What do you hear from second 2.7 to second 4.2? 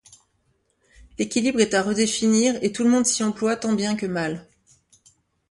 tout le monde s'y emploie tant bien que